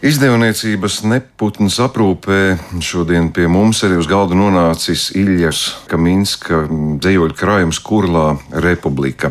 [0.00, 6.62] Izdevniecības neputnas aprūpē šodien pie mums arī uz galda nonācis Iljas Kaminska
[7.04, 8.30] dzējoļu krājums Kurlā
[8.64, 9.28] Republika.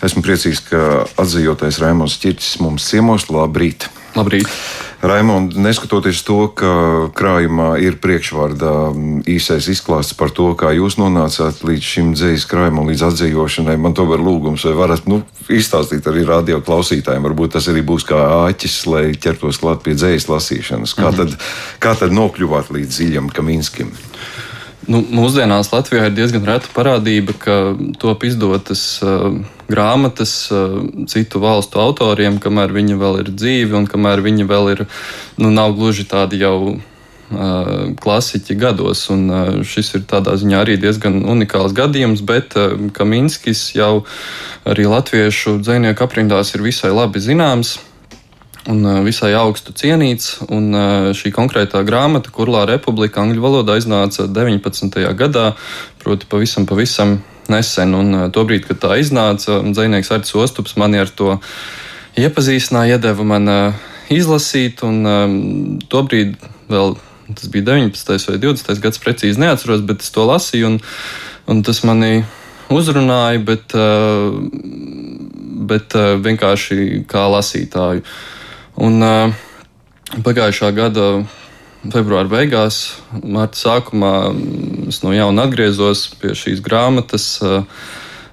[0.00, 3.28] Esmu priecīgs, ka atzījotais Raimons Čirčis mums ciemos.
[3.28, 3.90] Labrīt!
[4.18, 4.50] Labrīt!
[4.98, 6.70] Raimond, neskatoties to, ka
[7.14, 8.72] krājumā ir priekšvārdā
[9.30, 14.08] īsais izklāsts par to, kā jūs nonācāt līdz šim dzīslu krājumam, līdz atzīšanai, man to
[14.10, 17.30] var lūgums, vai varat nu, izstāstīt arī radio klausītājiem.
[17.30, 18.18] Varbūt tas arī būs kā
[18.48, 20.96] āķis, lai ķertos klāt pie dzīslu lasīšanas.
[20.98, 21.38] Kā, mm -hmm.
[21.38, 23.94] tad, kā tad nokļuvāt līdz dziļam Kaminskim?
[24.88, 27.56] Nu, mūsdienās Latvijā ir diezgan reta parādība, ka
[28.00, 29.34] top izdotas uh,
[29.68, 30.78] grāmatas uh,
[31.12, 34.86] citu valstu autoriem, kamēr viņi vēl ir dzīvi un kamēr viņi vēl ir,
[35.36, 36.80] nu, nav gluži tādi jau uh,
[38.00, 39.04] klasiķi gados.
[39.12, 44.06] Un, uh, šis ir tādā ziņā arī diezgan unikāls gadījums, bet uh, Kaminskis jau
[44.64, 47.76] arī latviešu dzinieku aprindās ir visai labi zināms
[48.68, 50.38] un visai augstu cienīts.
[50.52, 50.70] Un
[51.16, 55.00] šī konkrētā grāmata, Kurlā republika angļu valodā iznāca 19.
[55.18, 55.50] gadā,
[56.02, 57.96] proti pavisam, pavisam nesen.
[57.96, 61.38] Un tobrīd, kad tā iznāca, dzinieks Arts Ostups mani ar to
[62.18, 63.52] iepazīstināja, iedeva man
[64.12, 66.36] izlasīt, un tobrīd
[66.68, 66.96] vēl
[67.34, 68.28] tas bija 19.
[68.30, 68.80] vai 20.
[68.80, 70.78] gads, precīzi neatceros, bet es to lasīju, un,
[71.52, 72.22] un tas manī
[72.72, 73.76] uzrunāja, bet,
[75.72, 78.04] bet vienkārši kā lasītāju.
[78.78, 79.34] Un uh,
[80.22, 81.06] pagājušā gada
[81.88, 84.12] februāra beigās, marta sākumā
[84.90, 87.30] es no jauna atgriezos pie šīs grāmatas.
[87.42, 87.64] Uh,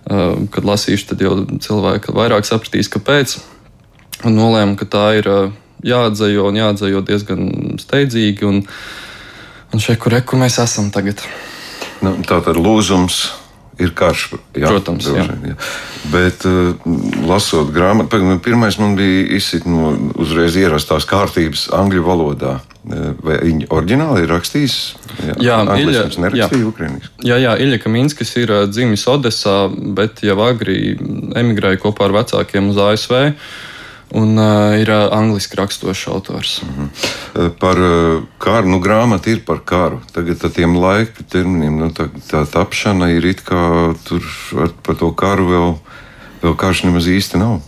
[0.10, 3.40] uh, kad lasīšu, tad jau cilvēki vairāk sapratīs, kāpēc.
[4.26, 5.30] Un nolēmu, ka tā ir
[5.86, 7.50] jāatdzīvo un jāatdzīvo diezgan
[7.82, 8.46] steidzīgi.
[8.48, 8.62] Un,
[9.74, 11.26] un šeit, kur, kur mēs esam tagad.
[12.06, 13.26] Nu, tā tad lūzums
[13.82, 14.28] ir karš.
[14.56, 15.26] Jā, Protams, jā.
[15.26, 15.56] Jā.
[16.14, 16.76] Bet, uh,
[17.28, 22.60] lasot grāmatu, pirmais man bija izsit no uzreiz ierastās kārtības angļu valodā.
[22.86, 24.74] Eh, vai viņa oriģināli ir rakstījis?
[25.18, 27.10] Jā, jā Ilja, nerakstīja ukrainiešu.
[27.26, 29.56] Jā, jā, Ilja Kaminskis ir eh, dzimis Odesā,
[29.98, 30.94] bet jau agri
[31.40, 33.16] emigrēja kopā ar vecākiem uz ASV
[34.16, 36.62] un uh, ir uh, angliski raksturošs autors.
[36.62, 37.50] Mm -hmm.
[37.60, 40.02] Par uh, karu, nu, grāmata ir par karu.
[40.12, 44.24] Tagad ar tiem laika terminiem, nu, tā, tā tapšana ir it kā tur
[44.62, 45.76] ar, par to karu vēl,
[46.42, 47.60] vēl karš nemaz īsti nav.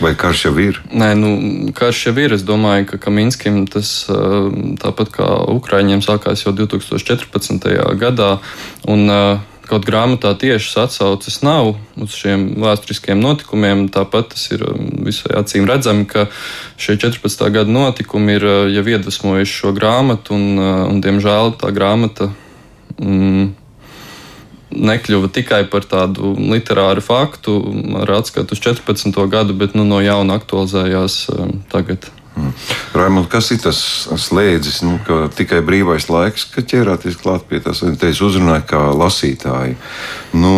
[0.00, 0.82] Vai karš jau ir?
[0.92, 1.28] Nē, nu,
[1.72, 2.32] karš jau ir.
[2.32, 4.06] Es domāju, ka Kaminskim tas
[4.82, 7.98] tāpat kā Ukraiņiem sākās jau 2014.
[7.98, 8.38] gadā.
[8.86, 9.38] Un, uh,
[9.68, 15.68] Kaut grāmatā tiešas atsauces nav uz šiem vēsturiskiem notikumiem, tāpat tas ir um, visai acīm
[15.68, 16.26] redzami, ka
[16.80, 17.44] šie 14.
[17.52, 22.30] gada notikumi ir uh, jau iedvesmojuši šo grāmatu, un, uh, un diemžēl tā grāmata.
[22.96, 23.52] Mm,
[24.68, 27.58] nekļuva tikai par tādu literāru faktu
[28.02, 29.16] ar atskatu uz 14.
[29.28, 32.08] gadu, bet nu, no jauna aktualizējās um, tagad.
[32.38, 32.52] Mm.
[32.94, 33.78] Raimond, kas ir tas
[34.28, 38.82] slēdzis, nu, ka tikai brīvais laiks, kad ķērāties klāt pie tās, te es uzrunāju kā
[38.94, 39.74] lasītāji.
[40.38, 40.52] Nu,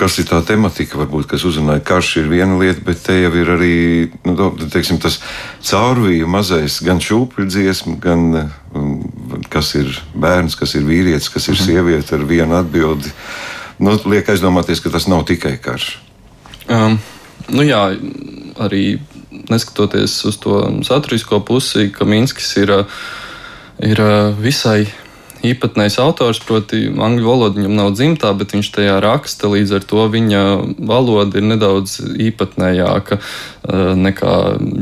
[0.00, 3.52] kas ir tā tematika, varbūt, kas uzrunāja karš, ir viena lieta, bet te jau ir
[3.56, 3.76] arī
[4.24, 5.18] nu, teiksim, tas
[5.68, 8.94] caurvīju mazais, gan šūpuļu dziesma, gan um,
[9.52, 11.66] kas ir bērns, kas ir vīrietis, kas ir mhm.
[11.66, 13.12] sieviete ar vienu atbildi.
[13.80, 15.92] Nu, liek aizdomāties, ka tas nav tikai karš.
[16.70, 16.96] Um,
[17.52, 17.84] nu jā,
[18.60, 18.84] arī
[19.52, 22.72] neskatoties uz to saturisko pusi, ka Minskis ir,
[23.84, 24.02] ir
[24.40, 24.88] visai
[25.46, 29.48] īpatnējs autors, proti, angļu valoda viņam nav dzimtā, bet viņš tajā raksta.
[29.48, 30.42] Līdz ar to viņa
[30.90, 31.96] valoda ir nedaudz
[32.28, 33.20] īpatnējāka
[33.96, 34.34] nekā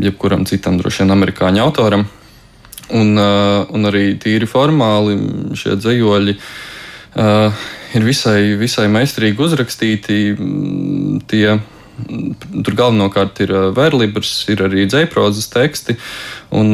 [0.08, 2.08] jebkuram citam, droši vien, amerikāņu autoram.
[2.88, 5.18] Un, un arī tīri formāli
[5.58, 10.18] šie dzējoļi uh, ir visai, visai meistarīgi uzrakstīti.
[11.28, 11.58] Tie
[12.06, 15.98] Tur galvenokārt ir vērlības, ir arī dzēprozes teksti.
[16.54, 16.72] Un,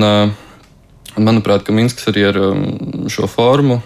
[1.16, 2.40] manuprāt, ka Minskis arī ar
[3.12, 3.80] šo formu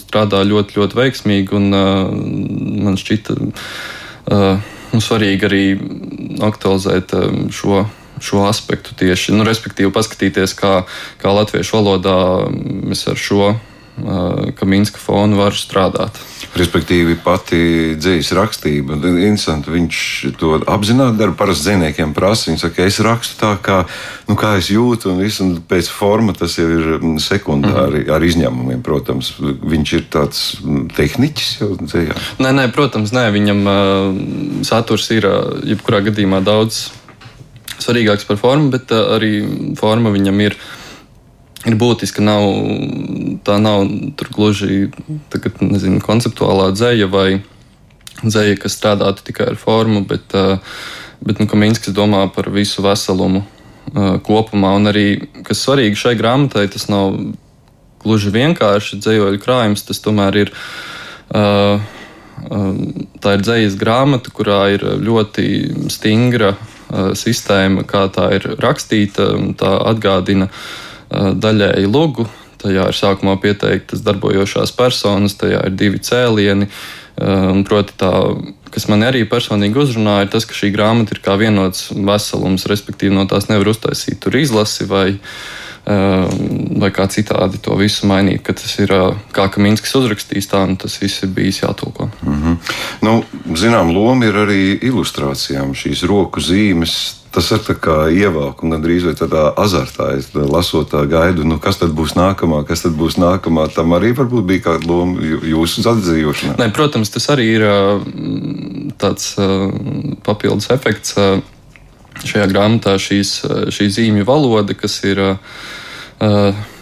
[0.00, 1.56] strādā ļoti, ļoti veiksmīgi.
[1.56, 1.70] Un,
[2.86, 5.64] man šķita nu, svarīgi arī
[6.46, 7.16] aktualizēt
[7.54, 10.86] šo šo aspektu tieši, nu, respektīvi, paskatīties, kā,
[11.20, 12.14] kā latviešu valodā
[12.48, 13.50] mēs ar šo
[14.56, 16.18] ka Minska fonu var strādāt.
[16.56, 17.58] Respektīvi, pati
[18.00, 19.98] dzīslas rakstība, interesanti, viņš
[20.40, 21.34] to apzināti dara.
[21.36, 23.82] Parasti dziniekiem prasa, viņi saka, es rakstu tā, kā,
[24.30, 26.86] nu, kā es jūtu, un, visu, un pēc forma tas jau ir
[27.22, 28.14] sekundāri, mm -hmm.
[28.14, 29.34] ar izņēmumiem, protams.
[29.40, 30.42] Viņš ir tāds
[30.96, 32.16] tehniķis jau dzējā.
[32.38, 36.90] Nē, nē, protams, nē, viņam uh, saturs ir uh, jebkurā gadījumā daudz
[37.78, 39.44] svarīgāks par formu, bet uh, arī
[39.76, 40.56] forma viņam ir
[41.66, 42.24] ir būtiski.
[42.24, 42.44] Nav,
[43.46, 43.86] tā nav
[44.34, 44.88] gluži
[45.32, 47.28] tagad, nezinu, konceptuālā dzēja vai
[48.22, 50.32] dzēja, kas strādātu tikai ar formu, bet,
[51.20, 53.44] bet nu, Minskis domā par visu veselumu
[54.26, 54.76] kopumā.
[54.78, 55.08] Un arī,
[55.46, 57.18] kas svarīgi šai grāmatai, tas nav
[58.02, 60.56] gluži vienkārši dzējoļu krājums, tas tomēr ir.
[61.34, 61.92] Uh,
[62.36, 65.46] Tā ir dzīsla grāmata, kurā ir ļoti
[65.90, 66.50] stingra
[67.16, 69.30] sistēma, kā tā ir rakstīta.
[69.56, 72.28] Tā atgādina uh, daļēji lugu.
[72.62, 76.66] Tajā ir sākumā pieteiktas darbojošās personas, tajā ir divi cēlieni.
[76.66, 77.06] Uh,
[77.64, 78.12] proti, tā,
[78.74, 83.14] kas man arī personīgi uzrunāja, ir tas, ka šī grāmata ir kā vienots veselums, respektīvi
[83.14, 85.08] no tās nevar uztaisīt tur izlasi vai
[85.86, 88.90] vai kā citādi to visu mainīt, ka tas ir
[89.30, 92.08] kā Kaminskis uzrakstījis, tā nu tas viss ir bijis jātulko.
[92.22, 92.56] Mm -hmm.
[93.06, 93.24] nu,
[93.54, 97.14] zinām, loma ir arī ilustrācijām, šīs roku zīmes.
[97.36, 97.60] Tas ir
[98.16, 100.06] ievāk un gandrīz vai tādā azartā.
[100.16, 103.66] Es lasot, gaidu, nu, kas tad būs nākamā, kas tad būs nākamā.
[103.74, 106.54] Tam arī varbūt bija kāda loma jūsu atdzīvošanā.
[106.56, 107.66] Nē, protams, tas arī ir
[108.96, 109.34] tāds
[110.24, 111.12] papildus efekts
[112.24, 113.34] šajā grāmatā šīs,
[113.68, 115.20] šī zīmju valoda, kas ir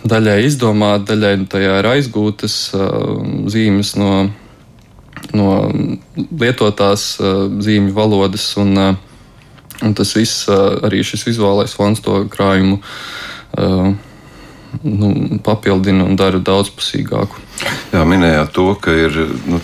[0.07, 2.61] daļai izdomāta, daļai tajā ir aizgūtas
[3.51, 4.13] zīmes no,
[5.35, 5.51] no
[6.31, 8.53] lietotās zīmju valodas.
[8.63, 8.79] Un,
[9.85, 12.81] un tas viss, arī šis vizuālais fons to krājumu
[14.83, 17.43] nu, papildina un dara daudzpusīgāku.
[17.95, 19.17] Jā, minējāt to, ka ir
[19.47, 19.61] nu,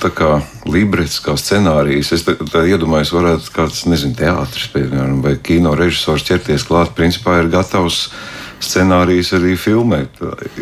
[0.71, 2.13] librets, kā scenārijs.
[2.15, 6.95] Es tā, tā iedomājos, varētu kāds, nezinu, teātris, piemēram, vai kino režisors ķerties klāt.
[6.99, 8.09] Principā ir gatavs
[8.61, 10.21] scenārijs arī filmēt.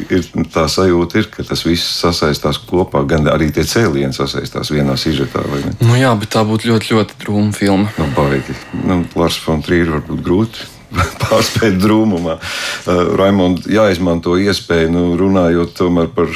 [0.08, 0.24] Ir,
[0.54, 5.44] tā sajūta ir, ka tas viss sasaistās kopā, gan arī tie cēlieni sasaistās vienā sižetā.
[5.82, 7.92] Nu jā, bet tā būtu ļoti, ļoti drūma filma.
[7.98, 8.56] Nu, baigi.
[8.86, 10.68] Nu, Lars von Trīri varbūt grūti
[11.24, 12.38] pārspēt drūmumā.
[12.38, 16.32] Uh, Raimond, jāizmanto iespēju, nu, runājot tomēr par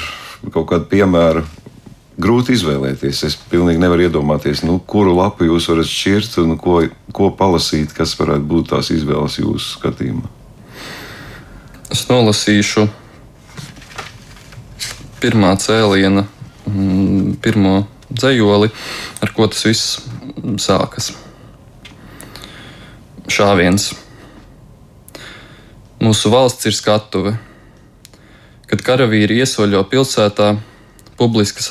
[0.53, 1.47] kaut kādu piemēru.
[2.23, 3.23] Grūti izvēlēties.
[3.25, 6.83] Es pilnīgi nevaru iedomāties, nu, kuru lapu jūs varat šķirt un ko,
[7.17, 10.42] ko palasīt, kas varētu būt tās izvēles jūsu skatījumā.
[11.93, 12.87] Es nolasīšu
[15.21, 16.25] pirmā cēliena,
[16.67, 18.73] mm, pirmo dzējoli,
[19.23, 20.01] ar ko tas viss
[20.57, 21.13] sākas.
[23.29, 23.93] Šāviens.
[26.03, 27.37] Mūsu valsts ir skatuve
[28.73, 30.47] Kad karavīri iesoļo pilsētā,
[31.21, 31.67] publiskas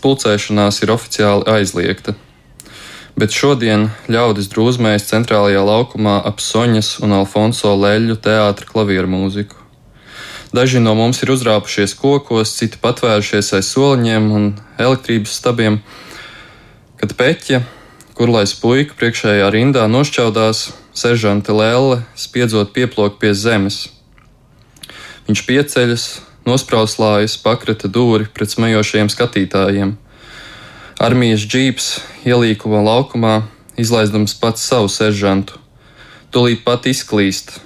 [0.00, 2.14] pulcēšanās ir oficiāli aizliegta.
[3.20, 9.65] Bet šodien ļaudis drūzmējas centrālajā laukumā ap Soņas un Alfonso Leļu teātra klavieru mūziku.
[10.54, 14.44] Daži no mums ir uzrāpušies kokos, citi patvērušies aiz soliņiem un
[14.78, 15.80] elektrības stabiem,
[17.00, 17.64] kad peķa,
[18.14, 23.88] kurlais puika priekšējā rindā nošķaudās, seržanta lēle spiedzot pieplok pie zemes.
[25.26, 26.06] Viņš pieceļas,
[26.46, 29.96] nosprauslājas pakrata dūri pret smejošiem skatītājiem.
[31.02, 31.90] Armijas džīps
[32.24, 33.42] ielīkuma laukumā,
[33.76, 35.58] izlaizdams pats savu seržantu.
[36.30, 37.58] Tūlīt pat izklīst.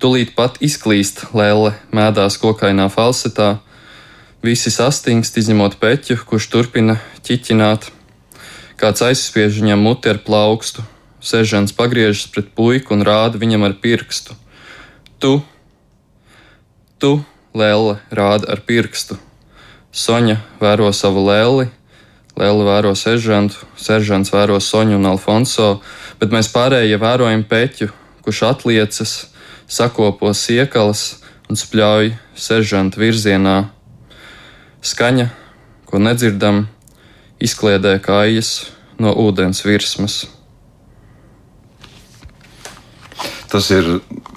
[0.00, 3.58] Tūlīt pat izklīst lēle mēdās kokainā falsetā.
[4.40, 6.94] Visi sastingst, izņemot peķu, kurš turpina
[7.26, 7.90] ķiķināt.
[8.80, 10.80] Kāds aizspiež viņam muti ar plaukstu.
[11.20, 14.38] Seržants pagriežas pret puiku un rāda viņam ar pirkstu.
[15.20, 15.34] Tu,
[16.96, 17.18] tu,
[17.52, 19.18] Lēle rāda ar pirkstu.
[19.92, 21.66] Soņa vēro savu lēli,
[22.40, 25.82] Lēle vēro seržantu, seržants vēro Soņu un Alfonso,
[26.22, 27.90] bet mēs pārējie vērojam peķu,
[28.24, 29.14] kurš atliecas,
[29.70, 31.20] sakopo siekalas
[31.50, 33.56] un spļauj seržanta virzienā.
[34.82, 35.28] Skaņa,
[35.86, 36.64] ko nedzirdam,
[37.42, 40.22] izkliedē kājas no ūdens virsmas.
[43.50, 43.86] Tas ir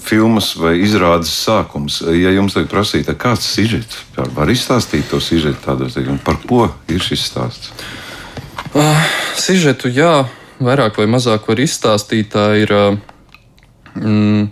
[0.01, 1.99] filmas vai izrādes sākums.
[2.01, 3.99] Ja jums tagad prasītu, kāds ir sižets,
[4.33, 7.69] var izstāstīt to sižetu tādos par ko ir šis stāsts?
[8.73, 9.05] Uh,
[9.37, 10.25] sižetu, jā,
[10.57, 12.33] vairāk vai mazāk var izstāstīt.
[12.33, 12.73] Tā ir
[13.93, 14.49] mm,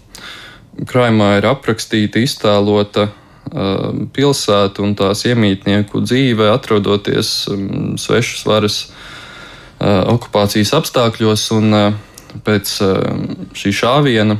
[0.88, 10.08] krājumā ir aprakstīta, iztēlota uh, pilsēta un tās iemītnieku dzīve, atrodoties um, svešas varas uh,
[10.14, 11.50] okupācijas apstākļos.
[11.58, 13.20] Un, uh, pēc uh,
[13.58, 14.40] šī šāviena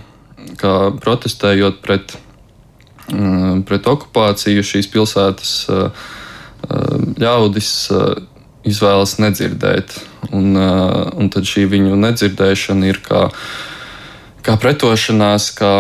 [0.62, 2.16] kā protestējot pret,
[3.68, 6.06] pret okupāciju, šīs pilsētas eh,
[7.22, 7.72] ļaudis
[8.68, 9.96] izvēlas nedzirdēt.
[10.38, 13.24] Un, un tad šī viņu nedzirdēšana ir kā,
[14.46, 15.74] kā pretošanās, kā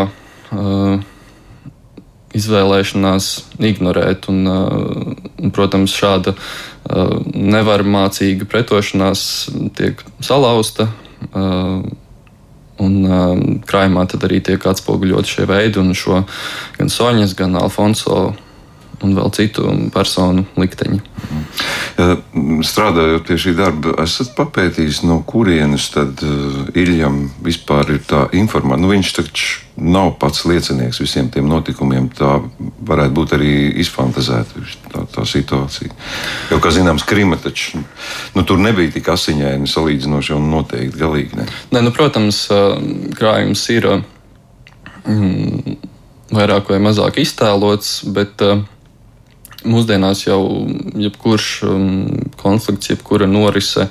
[2.37, 3.29] izvēlēšanās
[3.59, 4.27] ignorēt.
[4.31, 6.35] Un, un, protams, šāda
[7.31, 9.23] nevarmācīga pretošanās
[9.77, 10.89] tiek salauzta
[12.81, 16.23] Un um, krājumā tad arī tiek atspoguļot šie veidi un šo
[16.77, 18.31] gan Soņas, gan Alfonso
[19.01, 21.01] un vēl citu personu likteņi.
[22.65, 26.21] Strādājot pie šī darba, esat papētījis, no kurienes tad
[26.77, 28.81] Iljam vispār ir tā informācija.
[28.81, 32.09] Nu, viņš taču nav pats liecinieks visiem tiem notikumiem.
[32.15, 32.37] Tā
[32.87, 33.51] varētu būt arī
[33.83, 35.91] izfantazēta tā, tā situācija.
[36.51, 41.39] Jo, kā zināms, Krima taču nu, tur nebija tik asiņaini salīdzinoši un noteikti galīgi.
[41.39, 41.47] Ne.
[41.75, 42.45] Ne, nu, protams,
[43.17, 43.89] krājums ir
[45.05, 45.79] mm,
[46.35, 48.63] vairāk vai mazāk iztēlots, bet uh,
[49.67, 50.41] mūsdienās jau
[50.99, 51.87] jebkurš um,
[52.41, 53.87] konflikts, jebkura norise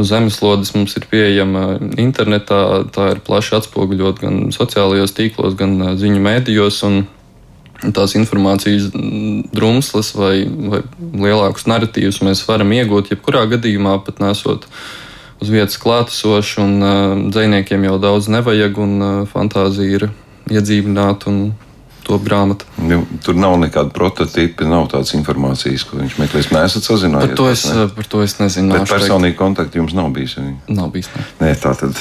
[0.00, 2.60] uz zemeslodes mums ir pieejama internetā.
[2.94, 6.82] Tā ir plaši atspoguļot gan sociālajos tīklos, gan uh, ziņu mēdījos.
[7.96, 8.90] Tās informācijas
[9.56, 14.66] drumslas vai, vai lielākus narratīvus mēs varam iegūt jebkurā gadījumā, pat nesot
[15.40, 16.60] uz vietas klātesoši.
[16.60, 20.10] Uh, dziniekiem jau daudz nevajag, un uh, fantāzija ir
[20.50, 21.42] iedzīvināta un
[22.10, 22.66] top grāmata.
[22.82, 26.50] Nu, tur nav nekāda prototypa, nav tādas informācijas, ko viņš meklēs.
[26.54, 27.30] Mēs esam sazinājušies.
[27.30, 27.86] Par to es, ne?
[27.96, 28.74] par to es nezinu.
[28.74, 30.36] Bet personīgi kontakti jums nav bijis.
[30.40, 30.54] Arī.
[30.74, 31.10] Nav bijis.
[31.14, 31.26] Ne.
[31.44, 32.00] Nē, tā tad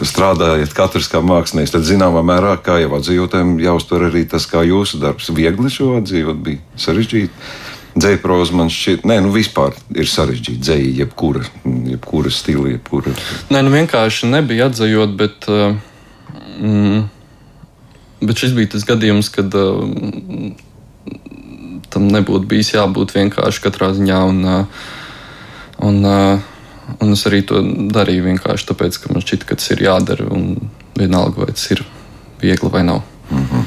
[0.00, 5.02] strādājot katrs kā mākslinieks, tad zināmā mērā, kā jau atzīvotājiem, jāuztver arī tas, kā jūsu
[5.02, 5.28] darbs.
[5.36, 7.52] Viegli šo atzīvot bija sarežģīti.
[7.90, 11.42] Dzēja proza man šķiet, nē, nu vispār ir sarežģīta dzēja, jebkura,
[11.90, 13.12] jebkura stila, jebkura.
[13.50, 15.50] Nē, nu vienkārši nebija atzējot, bet.
[15.50, 15.74] Uh,
[16.62, 17.08] mm,
[18.20, 19.84] Bet šis bija tas gadījums, kad uh,
[21.90, 24.18] tam nebūtu bijis jābūt vienkārši katrā ziņā.
[24.30, 24.82] Un, uh,
[25.88, 27.62] un, uh, un es arī to
[27.94, 30.28] darīju vienkārši tāpēc, ka man šķita, ka tas ir jādara.
[31.00, 31.84] Vienalga, vai tas ir
[32.42, 33.02] viegli vai nav.
[33.30, 33.64] Mm -hmm.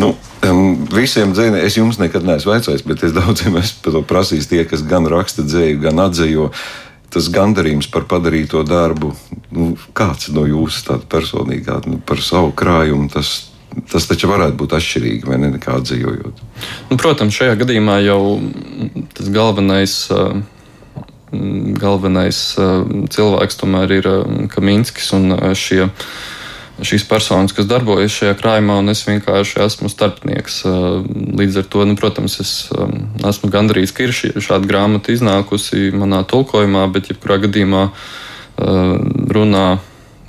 [0.00, 0.14] nu,
[0.50, 4.82] um, visiem dzēniem es jums nekad neesmu vaicājis, bet es daudziem esmu prasījis tie, kas
[4.82, 6.50] gan raksta dzēju, gan atzējo.
[7.10, 9.14] Tas gandarījums par padarīto darbu,
[9.50, 13.49] nu, kāds no jūsu personīgā, nu, par savu krājumu, tas,
[13.90, 16.42] tas taču varētu būt atšķirīgi, vai ne, nekā dzīvojot.
[16.90, 18.22] Nu, protams, šajā gadījumā jau
[19.16, 19.96] tas galvenais.
[21.30, 22.38] Galvenais
[23.14, 24.06] cilvēks tomēr ir
[24.50, 25.84] Kaminskis un šie,
[26.82, 30.64] šīs personas, kas darbojas šajā krājumā, un es vienkārši esmu starpnieks.
[31.38, 32.54] Līdz ar to, nu, protams, es
[33.30, 37.84] esmu gandrīz, ir šī, šāda grāmata iznākusi manā tulkojumā, bet jebkurā gadījumā
[39.30, 39.68] runā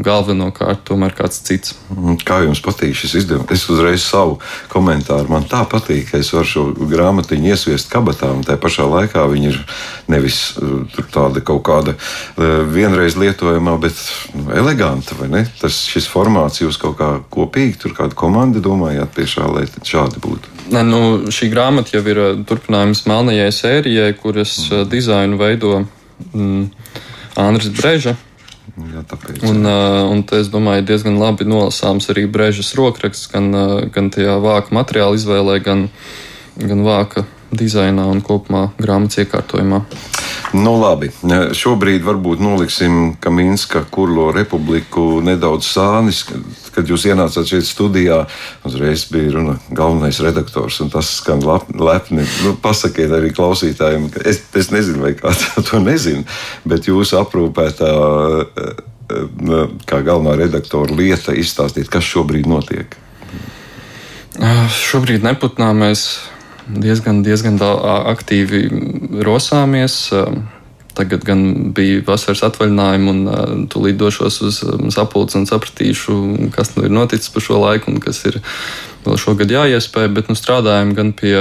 [0.05, 1.75] galvenokārt tomēr kāds cits.
[1.93, 3.51] Mm, kā jums patīk šis izdevums?
[3.53, 4.39] Es uzreiz savu
[4.72, 5.29] komentāru.
[5.31, 9.51] Man tā patīk, ka es varu šo grāmatiņu iesviest kabatā, un tā pašā laikā viņa
[9.51, 9.60] ir
[10.12, 10.81] nevis uh,
[11.13, 14.00] tāda kaut kāda uh, vienreiz lietojamā, bet
[14.36, 15.17] nu, eleganta.
[15.62, 20.22] Tas šis formāts jūs kaut kā kopīgi, tur kāda komanda domājāt pie šā, lai šādi
[20.24, 20.58] būtu.
[20.72, 21.01] Ne, nu,
[21.34, 24.89] šī grāmata jau ir uh, turpinājums melnajai sērijai, kuras mm.
[24.91, 25.81] dizainu veido
[26.34, 26.67] mm,
[27.41, 28.17] Andris Breža.
[28.71, 33.51] Jā, tāpēc, un, uh, un es domāju, diezgan labi nolasāms arī brēžas rokraksts, gan,
[33.91, 35.89] gan tajā vāka materiāla izvēlē, gan,
[36.55, 39.83] gan vāka dizainā un kopumā grāmatas iekārtojumā.
[40.51, 41.08] Nu, labi,
[41.55, 46.25] šobrīd varbūt noliksim Kaminska kurlo republiku nedaudz sānis.
[46.75, 48.25] Kad jūs ienācāt šeit studijā,
[48.67, 52.27] uzreiz bija runa galvenais redaktors, un tas skan lepni.
[52.43, 56.27] Nu, pasakiet arī klausītājiem, ka es, es nezinu, vai kāds to nezina,
[56.67, 57.91] bet jūsu aprūpētā
[59.88, 62.96] kā galvenā redaktora lieta izstāstīt, kas šobrīd notiek.
[64.72, 66.05] Šobrīd neputnā mēs
[66.67, 68.67] diezgan, diezgan aktīvi
[69.25, 70.11] rosāmies.
[70.91, 74.59] Tagad gan bija vasaras atvaļinājumi, un tūlīt došos uz
[74.91, 76.15] sapulci un sapratīšu,
[76.51, 78.41] kas nu ir noticis pa šo laiku un kas ir
[79.05, 80.09] vēl šogad jāiespēj.
[80.11, 81.35] Bet nu, strādājam gan pie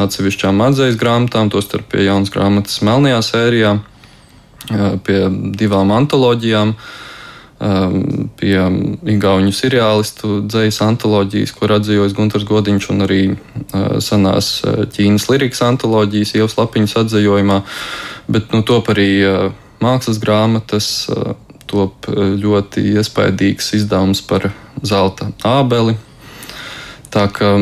[0.00, 3.78] atsevišķām atzīves grāmatām, tostarp pie jaunas grāmatas Melnajā sērijā,
[5.02, 5.24] pie
[5.58, 6.76] divām antoloģijām.
[6.76, 7.11] Uh,
[7.62, 8.56] um, pie
[9.14, 15.62] Igaunu seriālistu dzīslas antoloģijas, kur atzīvojas Gunārs Godiņš, un arī uh, senās uh, Ķīnas lirikas
[15.66, 17.62] antoloģijas, jau slapiņas atzījumā.
[18.32, 19.48] Bet nu, top arī uh,
[19.82, 21.34] mākslas grāmatas, uh,
[21.72, 24.50] top ļoti iespaidīgs izdevums par
[24.84, 25.94] zelta ābeli.
[27.12, 27.54] Tā kā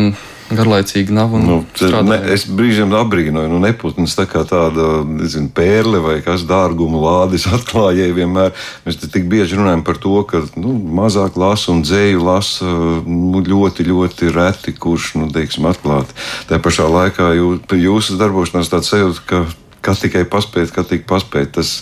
[0.57, 1.35] garlaicīgi nav.
[1.41, 1.61] Nu,
[2.07, 7.47] ne, es brīžiem apbrīnoju, nu, neputns tā kā tāda nezinu, pērle vai kas dārguma lādes
[7.57, 8.55] atklājēji vienmēr.
[8.87, 12.69] Mēs tik bieži runājam par to, ka nu, mazāk lasa un dzēju lasa
[13.07, 16.17] nu, ļoti, ļoti reti, kurš, nu, teiksim, atklāti.
[16.51, 19.45] Tā pašā laikā jū, jūsu darbošanās tāds sajūta, ka
[19.85, 21.55] kā tikai paspēt, kā tik paspēt.
[21.57, 21.79] Tas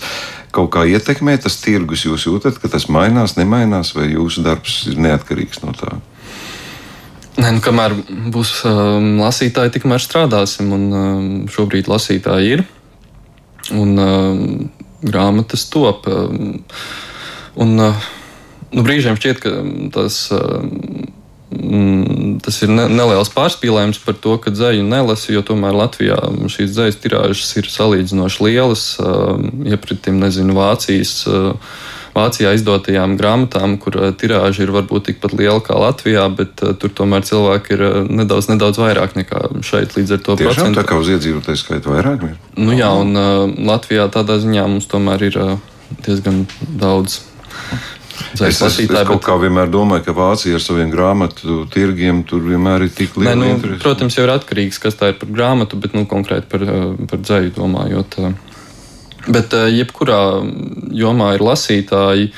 [0.54, 5.00] kaut kā ietekmē, tas tirgus jūs jūtat, ka tas mainās, nemainās, vai jūsu darbs ir
[5.02, 5.98] neatkarīgs no tā.
[7.38, 7.94] Nē, nu, kamēr
[8.34, 10.72] būs um, lasītāji, tikmēr strādāsim.
[10.74, 12.64] Un, um, šobrīd lasītāji ir
[13.74, 14.40] un um,
[15.06, 16.08] grāmatas top.
[16.10, 16.64] Um,
[17.54, 18.08] un, uh,
[18.72, 19.52] nu, brīžiem šķiet, ka
[19.94, 20.72] tas um,
[21.54, 26.18] mm, tas ir ne, neliels pārspīlējums par to, ka dzēju nelasa, jo tomēr Latvijā
[26.50, 28.88] šīs dzējas tirāžas ir salīdzinoši lielas.
[29.62, 31.20] Iepratim, nezinu, Vācijas.
[32.18, 37.26] Vācijā izdotajām grāmatām, kur tirāža ir varbūt tikpat liela kā Latvijā, bet uh, tur tomēr
[37.28, 39.96] cilvēki ir uh, nedaudz, nedaudz vairāk nekā šeit.
[39.96, 40.80] Līdz ar to Tiešām procentu.
[40.82, 42.28] tā kā uz iedzīvotāju skaitu vairāk.
[42.28, 42.38] Ir.
[42.58, 45.54] Nu, jā, un uh, Latvijā tādā ziņā mums tomēr ir uh,
[46.04, 47.22] diezgan daudz
[48.34, 52.86] Es, es, es kaut kā vienmēr domāju, ka Vācija ar saviem grāmatu tirgiem tur vienmēr
[52.86, 53.36] ir tik liela.
[53.38, 53.80] Nu, interesi.
[53.82, 57.22] protams, jau ir atkarīgs, kas tā ir par grāmatu, bet nu, konkrēti par, eh, par
[57.22, 58.18] dzēju domājot.
[58.18, 58.32] Eh.
[59.28, 60.20] Bet eh, jebkurā
[60.94, 62.32] jomā ir lasītāji.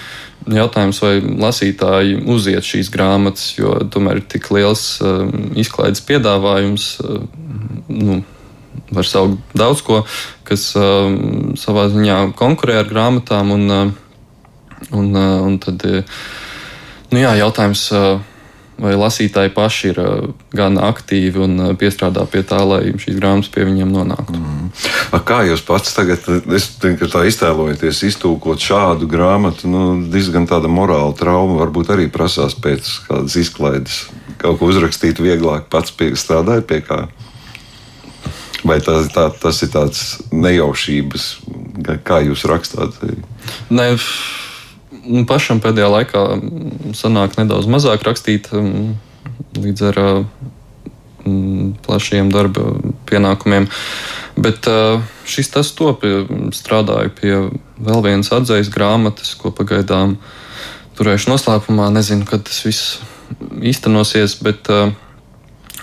[0.50, 5.26] Jautājums, vai lasītāji uziet šīs grāmatas, jo tomēr ir tik liels uh,
[5.60, 6.92] izklaides piedāvājums.
[7.04, 7.26] Uh,
[7.92, 8.22] nu,
[8.90, 10.00] var saukt daudz ko,
[10.48, 11.12] kas uh,
[11.60, 13.52] savā ziņā konkurē ar grāmatām.
[13.58, 13.98] Un, uh,
[14.90, 16.02] Un, uh, un tad, uh,
[17.12, 18.22] nu jā, jautājums, uh,
[18.80, 20.00] vai lasītāji paši ir
[20.56, 24.40] gan aktīvi un piestrādā pie tā, lai šīs grāmatas pie viņiem nonāktu.
[24.40, 24.70] Mm.
[25.26, 31.58] Kā jūs pats tagad, es tā iztēlojaties, iztūkot šādu grāmatu, nu, diezgan tāda morāla trauma
[31.60, 34.04] varbūt arī prasās pēc kādas izklaides.
[34.40, 37.02] Kaut ko uzrakstīt vieglāk, pats pie, strādājot pie kā.
[38.64, 40.00] Vai tā, tā, tas ir tāds
[40.32, 41.26] nejaušības,
[42.04, 42.98] kā jūs rakstāt?
[43.72, 43.96] Ne, Nu,
[45.28, 46.24] pašam pēdējā laikā
[46.96, 50.00] sanāk nedaudz mazāk rakstīt līdz ar
[51.84, 52.74] plašiem darba
[53.10, 53.68] pienākumiem.
[54.40, 54.68] Bet
[55.28, 56.04] šis tas top
[56.56, 57.34] strādāju pie
[57.80, 60.16] vēl vienas atzīves grāmatas, ko pagaidām
[60.98, 61.90] turēšu noslēpumā.
[61.92, 62.98] Nezinu, kad tas viss
[63.60, 64.68] īstenosies, bet,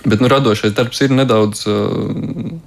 [0.06, 1.66] bet nu, radošais darbs ir nedaudz.
[1.70, 2.58] Uh,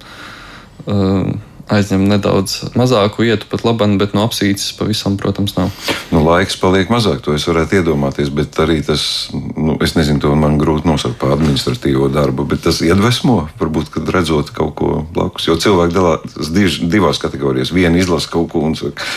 [0.87, 1.31] uh,
[1.71, 5.71] aizņem nedaudz mazāku vietu, pat labam, bet no apsīces pavisam, protams, nav.
[6.11, 10.33] Nu, laiks paliek mazāk, to es varētu iedomāties, bet arī tas, nu, es nezinu, to
[10.37, 15.47] man grūti nosaukt par administratīvo darbu, bet tas iedvesmo, varbūt, kad redzot kaut ko blakus.
[15.47, 16.51] Jo cilvēki dalās
[16.91, 17.71] divās kategorijās.
[17.75, 19.07] Viena izlasa kaut ko un saka,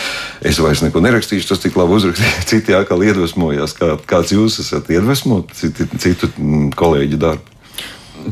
[0.45, 2.47] es vairs neko nerakstīšu, tas tik labi uzrakstīts.
[2.53, 6.31] Citi atkal iedvesmojās, kā, kāds jūs esat iedvesmot citu, citu
[6.79, 8.31] kolēģu darbu.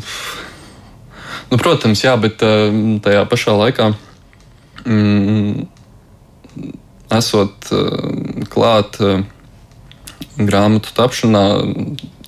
[1.52, 2.72] Nu, protams, jā, bet eh,
[3.04, 3.92] tajā pašā laikā
[4.86, 5.68] mm,
[7.18, 9.22] esot uh, klāt uh,
[10.38, 11.44] grāmatu tapšanā,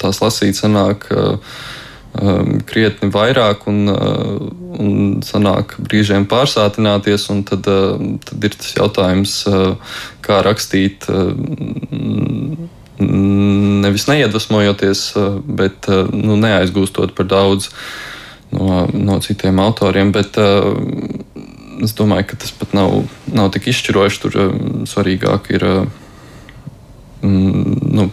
[0.02, 1.58] tās lasīt sanāk uh,
[2.70, 4.92] krietni vairāk un, un
[5.26, 9.34] sanāk brīžiem pārsātināties, un tad, tad ir tas jautājums,
[10.24, 11.10] kā rakstīt.
[12.96, 15.04] Nevis neiedvesmojoties,
[15.60, 17.68] bet nu, neaizgūstot par daudz
[18.56, 20.72] no, no citiem autoriem, bet uh,
[21.84, 24.22] es domāju, ka tas pat nav, nav tik izšķiroši.
[24.24, 25.88] Tur um, svarīgāk ir um,
[27.26, 28.10] nu,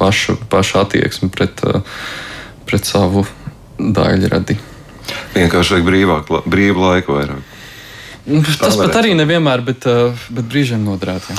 [0.00, 1.82] paša, paša attieksme pret, uh,
[2.68, 3.26] pret savu
[3.78, 4.58] daļradi.
[5.34, 7.48] Vienkārši vajag brīvāk, brīvu laiku vairāk.
[8.60, 9.82] Tas pat arī nevienmēr, bet,
[10.30, 11.34] bet brīžiem noderētu.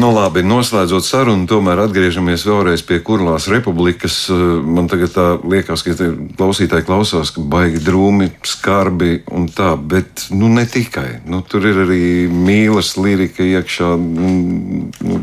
[0.00, 4.14] Nu, labi, noslēdzot sarunu, tomēr atgriežamies vēlreiz pie Kurlās republikas.
[4.32, 5.92] Uh, man tagad liekas, ka
[6.38, 11.20] klausītāji klausās, ka baigi drūmi, skarbi un tā, bet nu, ne tikai.
[11.28, 13.90] Nu, tur ir arī mīlas lirika iekšā.
[14.00, 15.18] Nu,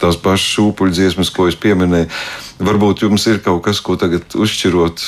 [0.00, 2.08] tās pašas šūpuļdziesmas, ko es pieminēju.
[2.70, 5.04] Varbūt jums ir kaut kas, ko tagad uzšķirot,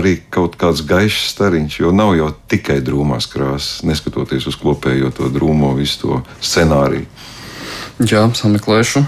[0.00, 5.30] arī kaut kāds gaišs stariņš, jo nav jau tikai drūmās krāsas, neskatoties uz kopējo to
[5.30, 7.06] drūmo, visu to scenāriju.
[8.02, 9.04] Jā, sameklēšu.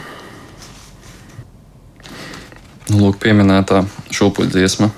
[2.92, 3.80] Nu, lūk, pieminētā
[4.14, 4.90] šūpuļdziesma.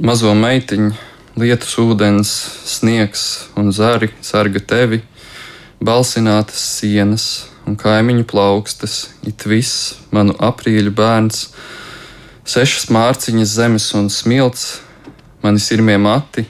[0.00, 0.94] Mazo meitiņu,
[1.42, 2.30] lietus, ūdens,
[2.64, 3.26] sniegs
[3.60, 5.02] un zari sarga tevi,
[5.84, 7.26] balsinātas sienas
[7.68, 11.50] un kaimiņu plaukstas, it viss manu aprīļu bērns
[12.50, 14.80] Sešas mārciņas zemes un smilts,
[15.44, 16.42] mani sirmie mati,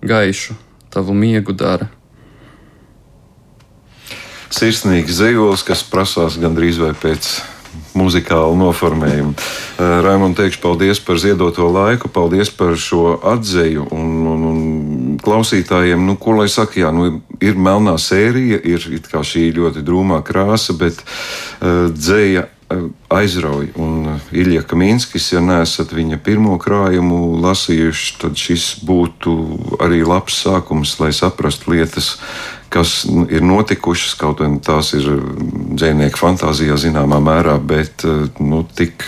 [0.00, 0.54] gaišu
[0.88, 1.90] tavu miegu dara.
[4.52, 7.38] Sirsnīgs dzīvos, kas prasās gandrīz vai pēc
[7.96, 9.32] muzikālu noformējumu.
[9.32, 14.62] Uh, Raimond, teikšu paldies par ziedoto laiku, paldies par šo atzeju un, un, un
[15.22, 16.04] klausītājiem.
[16.06, 18.88] Nu, ko lai saka, jā, nu, ir melnā sērija, ir
[19.32, 22.48] šī ļoti drūmā krāsa, bet uh, dzēja
[23.12, 23.66] aizrauj.
[23.76, 29.34] Un Ilija Kaminskis, ja neesat viņa pirmo krājumu lasījuši, tad šis būtu
[29.84, 32.14] arī labs sākums, lai saprastu lietas,
[32.72, 34.16] kas ir notikušas.
[34.20, 35.06] Kaut arī tās ir
[35.76, 39.04] dzīsnieku fantāzijā zināmā mērā, bet uh, nu, tik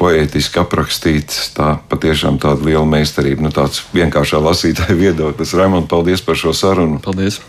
[0.00, 3.46] poētiski aprakstīts, tā patiešām tāda liela meistarība.
[3.46, 5.56] Nu, tāds vienkāršā lasītāja viedoklis.
[5.56, 7.02] Raimond, paldies par šo sarunu.
[7.04, 7.42] Paldies!